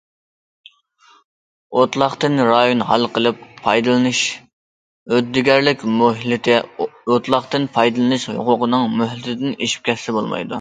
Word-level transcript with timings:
ئوتلاقتىن 1.81 2.41
رايون 2.47 2.81
ھالقىپ 2.91 3.43
پايدىلىنىش 3.59 4.21
ھۆددىگەرلىك 5.13 5.85
مۆھلىتى 5.99 6.57
ئوتلاقتىن 6.87 7.69
پايدىلىنىش 7.77 8.27
ھوقۇقىنىڭ 8.39 8.91
مۆھلىتىدىن 9.03 9.57
ئېشىپ 9.61 9.87
كەتسە 9.91 10.19
بولمايدۇ. 10.19 10.49